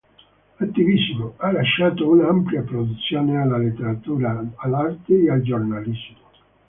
Attivissimo, 0.59 1.35
ha 1.37 1.51
lasciato 1.51 2.09
un'ampia 2.09 2.63
produzione 2.63 3.39
alla 3.39 3.57
letteratura, 3.59 4.43
all'arte, 4.55 5.29
al 5.29 5.43
giornalismo. 5.43 6.17